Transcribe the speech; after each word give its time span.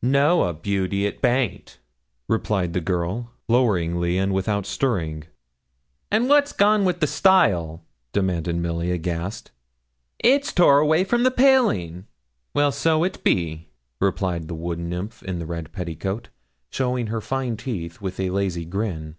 'No 0.00 0.44
a, 0.44 0.52
Beauty; 0.54 1.06
it 1.06 1.20
baint,' 1.20 1.80
replied 2.28 2.72
the 2.72 2.80
girl, 2.80 3.32
loweringly, 3.48 4.16
and 4.16 4.32
without 4.32 4.64
stirring. 4.64 5.24
'And 6.08 6.28
what's 6.28 6.52
gone 6.52 6.84
with 6.84 7.00
the 7.00 7.08
stile?' 7.08 7.84
demanded 8.12 8.54
Milly, 8.54 8.92
aghast. 8.92 9.50
'It's 10.20 10.52
tore 10.52 10.78
away 10.78 11.02
from 11.02 11.24
the 11.24 11.32
paling!' 11.32 12.06
'Well, 12.54 12.70
so 12.70 13.02
it 13.02 13.24
be,' 13.24 13.70
replied 14.00 14.46
the 14.46 14.54
wood 14.54 14.78
nymph 14.78 15.20
in 15.24 15.40
the 15.40 15.46
red 15.46 15.72
petticoat, 15.72 16.28
showing 16.70 17.08
her 17.08 17.20
fine 17.20 17.56
teeth 17.56 18.00
with 18.00 18.20
a 18.20 18.30
lazy 18.30 18.64
grin. 18.64 19.16